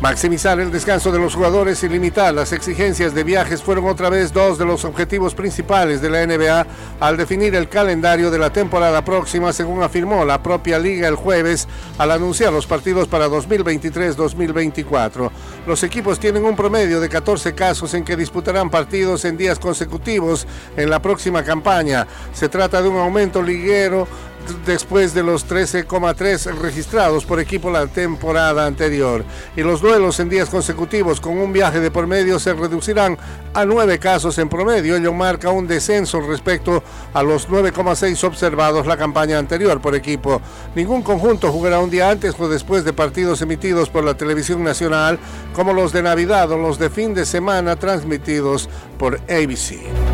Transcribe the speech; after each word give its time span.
Maximizar 0.00 0.58
el 0.60 0.72
descanso 0.72 1.12
de 1.12 1.18
los 1.18 1.34
jugadores 1.34 1.82
y 1.82 1.88
limitar 1.88 2.32
las 2.32 2.54
exigencias 2.54 3.14
de 3.14 3.22
viajes 3.22 3.62
fueron 3.62 3.86
otra 3.86 4.08
vez 4.08 4.32
dos 4.32 4.56
de 4.56 4.64
los 4.64 4.86
objetivos 4.86 5.34
principales 5.34 6.00
de 6.00 6.08
la 6.08 6.26
NBA 6.26 6.66
al 7.00 7.18
definir 7.18 7.54
el 7.54 7.68
calendario 7.68 8.30
de 8.30 8.38
la 8.38 8.50
temporada 8.50 9.04
próxima, 9.04 9.52
según 9.52 9.82
afirmó 9.82 10.24
la 10.24 10.42
propia 10.42 10.78
liga 10.78 11.06
el 11.06 11.16
jueves 11.16 11.68
al 11.98 12.12
anunciar 12.12 12.50
los 12.50 12.66
partidos 12.66 13.08
para 13.08 13.28
2023-2024. 13.28 15.30
Los 15.66 15.82
equipos 15.82 16.18
tienen 16.18 16.46
un 16.46 16.56
promedio 16.56 16.98
de 16.98 17.10
14 17.10 17.54
casos 17.54 17.92
en 17.92 18.02
que 18.02 18.16
disputarán 18.16 18.70
partidos 18.70 19.26
en 19.26 19.36
días 19.36 19.58
consecutivos 19.58 20.46
en 20.78 20.88
la 20.88 21.02
próxima 21.02 21.44
campaña. 21.44 22.06
Se 22.32 22.48
trata 22.48 22.80
de 22.80 22.88
un 22.88 22.96
aumento 22.96 23.42
liguero 23.42 24.08
después 24.66 25.14
de 25.14 25.22
los 25.22 25.48
13,3 25.48 26.58
registrados 26.58 27.24
por 27.24 27.40
equipo 27.40 27.70
la 27.70 27.86
temporada 27.86 28.66
anterior. 28.66 29.24
Y 29.56 29.62
los 29.62 29.80
duelos 29.80 30.20
en 30.20 30.28
días 30.28 30.48
consecutivos 30.48 31.20
con 31.20 31.38
un 31.38 31.52
viaje 31.52 31.80
de 31.80 31.90
por 31.90 32.06
medio 32.06 32.38
se 32.38 32.54
reducirán 32.54 33.18
a 33.54 33.64
9 33.64 33.98
casos 33.98 34.38
en 34.38 34.48
promedio. 34.48 34.96
Ello 34.96 35.12
marca 35.12 35.50
un 35.50 35.66
descenso 35.66 36.20
respecto 36.20 36.82
a 37.12 37.22
los 37.22 37.48
9,6 37.48 38.24
observados 38.24 38.86
la 38.86 38.96
campaña 38.96 39.38
anterior 39.38 39.80
por 39.80 39.94
equipo. 39.94 40.40
Ningún 40.74 41.02
conjunto 41.02 41.52
jugará 41.52 41.80
un 41.80 41.90
día 41.90 42.10
antes 42.10 42.34
o 42.38 42.48
después 42.48 42.84
de 42.84 42.92
partidos 42.92 43.42
emitidos 43.42 43.88
por 43.90 44.04
la 44.04 44.16
televisión 44.16 44.62
nacional 44.62 45.18
como 45.54 45.72
los 45.72 45.92
de 45.92 46.02
Navidad 46.02 46.50
o 46.52 46.58
los 46.58 46.78
de 46.78 46.90
fin 46.90 47.14
de 47.14 47.24
semana 47.24 47.76
transmitidos 47.76 48.68
por 48.98 49.16
ABC 49.28 50.09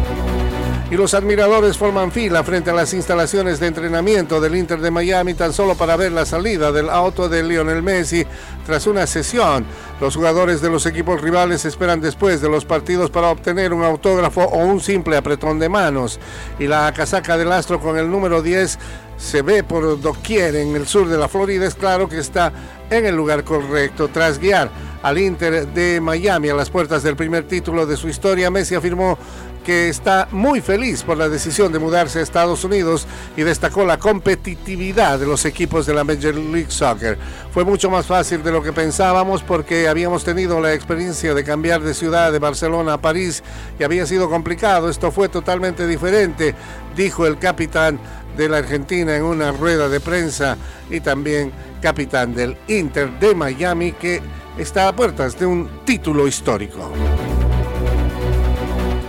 y 0.91 0.95
los 0.95 1.15
admiradores 1.15 1.77
forman 1.77 2.13
fila 2.13 2.45
frente 2.45 2.71
a 2.71 2.75
las 2.75 2.95
instalaciones 2.95 3.59
de 3.59 3.67
entrenamiento 3.67 4.41
del 4.41 4.55
Inter 4.55 4.81
de 4.81 4.93
Miami 4.93 5.35
tan 5.35 5.53
solo 5.53 5.75
para 5.75 5.97
ver 5.97 6.13
la 6.13 6.25
salida 6.25 6.71
del 6.71 6.89
auto 6.89 7.29
de 7.29 7.43
Lionel 7.43 7.83
Messi 7.83 8.25
tras 8.65 8.87
una 8.87 9.07
sesión. 9.07 9.65
Los 10.01 10.15
jugadores 10.15 10.61
de 10.61 10.71
los 10.71 10.87
equipos 10.87 11.21
rivales 11.21 11.65
esperan 11.65 12.01
después 12.01 12.41
de 12.41 12.49
los 12.49 12.65
partidos 12.65 13.11
para 13.11 13.31
obtener 13.31 13.73
un 13.73 13.83
autógrafo 13.83 14.43
o 14.43 14.59
un 14.59 14.81
simple 14.81 15.17
apretón 15.17 15.59
de 15.59 15.69
manos 15.69 16.21
y 16.59 16.69
la 16.69 16.93
casaca 16.93 17.37
del 17.37 17.51
astro 17.51 17.81
con 17.81 17.99
el 17.99 18.09
número 18.09 18.41
10 18.41 18.79
se 19.17 19.43
ve 19.43 19.65
por 19.65 20.01
doquier 20.01 20.55
en 20.57 20.77
el 20.77 20.87
sur 20.87 21.09
de 21.09 21.17
la 21.17 21.29
Florida, 21.29 21.67
es 21.67 21.75
claro 21.75 22.09
que 22.09 22.19
está 22.19 22.53
en 22.91 23.07
el 23.07 23.17
lugar 23.17 23.45
correcto. 23.45 24.09
Tras 24.09 24.39
guiar 24.39 24.71
al 25.07 25.19
Inter 25.19 25.69
de 25.69 26.01
Miami 26.01 26.49
a 26.49 26.55
las 26.57 26.69
puertas 26.69 27.05
del 27.05 27.15
primer 27.15 27.45
título 27.45 27.87
de 27.87 27.97
su 27.97 28.09
historia, 28.09 28.51
Messi 28.51 28.75
afirmó 28.75 29.17
que 29.65 29.89
está 29.89 30.27
muy 30.33 30.61
feliz 30.61 31.05
por 31.05 31.17
la 31.17 31.29
decisión 31.29 31.71
de 31.71 31.79
mudarse 31.79 32.19
a 32.19 32.23
Estados 32.23 32.65
Unidos 32.65 33.07
y 33.37 33.43
destacó 33.43 33.85
la 33.85 34.01
competitividad 34.01 35.21
de 35.21 35.27
los 35.27 35.45
equipos 35.45 35.87
de 35.87 35.95
la 35.95 36.03
Major 36.03 36.35
League 36.35 36.73
Soccer. 36.73 37.17
Fue 37.53 37.65
mucho 37.65 37.89
más 37.89 38.07
fácil 38.07 38.43
de 38.43 38.51
lo 38.51 38.65
que 38.65 38.73
pensábamos 38.73 39.45
porque 39.45 39.87
habíamos 39.87 40.25
tenido 40.25 40.61
la 40.61 40.75
experiencia 40.75 41.35
de 41.35 41.45
cambiar 41.45 41.83
de 41.83 41.95
ciudad 41.95 42.33
de 42.33 42.41
Barcelona 42.41 42.95
a 42.95 43.01
París 43.01 43.45
y 43.79 43.85
había 43.85 44.07
sido 44.07 44.29
complicado. 44.29 44.91
Esto 44.91 45.13
fue 45.13 45.29
totalmente 45.29 45.87
diferente, 45.87 46.57
dijo 46.97 47.29
el 47.29 47.39
capitán 47.39 48.01
de 48.37 48.49
la 48.49 48.59
Argentina 48.59 49.15
en 49.15 49.23
una 49.23 49.53
rueda 49.53 49.89
de 49.89 50.01
prensa 50.01 50.57
y 50.91 50.99
también 50.99 51.53
capitán 51.81 52.35
del 52.35 52.57
Inter 52.67 53.21
de 53.21 53.37
Miami 53.37 53.93
que 53.93 54.21
está 54.59 54.89
a 54.89 54.95
puertas 54.95 55.39
de 55.39 55.47
un 55.47 55.69
título 55.85 56.27
histórico. 56.27 56.91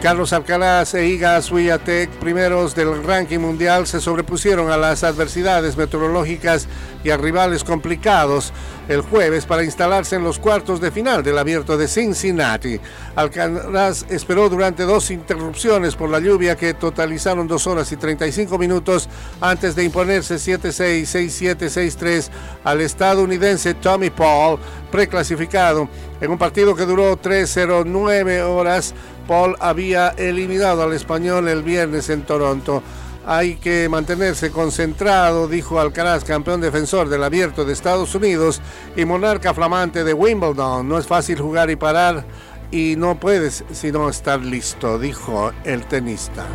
Carlos 0.01 0.31
Alcaraz 0.31 0.93
e 0.93 1.07
Iga 1.07 1.41
Swiatek, 1.41 2.11
primeros 2.19 2.75
del 2.75 3.03
ranking 3.03 3.39
mundial, 3.39 3.87
se 3.87 3.99
sobrepusieron 3.99 4.69
a 4.69 4.77
las 4.77 5.03
adversidades 5.03 5.75
meteorológicas 5.75 6.67
y 7.03 7.09
a 7.09 7.17
rivales 7.17 7.63
complicados 7.63 8.53
el 8.89 9.01
jueves 9.01 9.45
para 9.45 9.63
instalarse 9.63 10.15
en 10.15 10.23
los 10.23 10.37
cuartos 10.37 10.79
de 10.79 10.91
final 10.91 11.23
del 11.23 11.37
abierto 11.39 11.77
de 11.77 11.87
Cincinnati. 11.87 12.79
Alcaraz 13.15 14.05
esperó 14.09 14.49
durante 14.49 14.83
dos 14.83 15.09
interrupciones 15.09 15.95
por 15.95 16.09
la 16.09 16.19
lluvia 16.19 16.55
que 16.55 16.75
totalizaron 16.75 17.47
dos 17.47 17.65
horas 17.65 17.91
y 17.91 17.97
35 17.97 18.57
minutos 18.59 19.09
antes 19.41 19.75
de 19.75 19.83
imponerse 19.83 20.35
7-6, 20.35 21.01
6-7, 21.01 21.57
6-3 21.57 22.29
al 22.63 22.81
estadounidense 22.81 23.73
Tommy 23.73 24.11
Paul, 24.11 24.59
preclasificado 24.91 25.89
en 26.21 26.31
un 26.31 26.37
partido 26.37 26.75
que 26.75 26.85
duró 26.85 27.19
3-0-9 27.19 28.41
horas. 28.43 28.93
Paul 29.27 29.55
había 29.59 30.09
eliminado 30.09 30.83
al 30.83 30.93
español 30.93 31.47
el 31.47 31.63
viernes 31.63 32.09
en 32.09 32.23
Toronto. 32.23 32.81
Hay 33.25 33.55
que 33.55 33.89
mantenerse 33.89 34.51
concentrado, 34.51 35.49
dijo 35.49 35.79
Alcaraz, 35.79 36.23
campeón 36.23 36.61
defensor 36.61 37.09
del 37.09 37.23
abierto 37.23 37.65
de 37.65 37.73
Estados 37.73 38.15
Unidos 38.15 38.61
y 38.95 39.03
monarca 39.03 39.53
flamante 39.53 40.05
de 40.05 40.13
Wimbledon. 40.13 40.87
No 40.87 40.97
es 40.97 41.07
fácil 41.07 41.39
jugar 41.39 41.69
y 41.69 41.75
parar 41.75 42.25
y 42.71 42.95
no 42.97 43.19
puedes 43.19 43.65
sino 43.71 44.09
estar 44.09 44.39
listo, 44.39 44.97
dijo 44.97 45.51
el 45.65 45.85
tenista. 45.85 46.45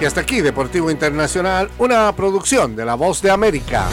Y 0.00 0.04
hasta 0.04 0.20
aquí, 0.20 0.40
Deportivo 0.40 0.90
Internacional, 0.90 1.70
una 1.78 2.12
producción 2.14 2.74
de 2.74 2.84
La 2.84 2.94
Voz 2.94 3.22
de 3.22 3.30
América. 3.30 3.86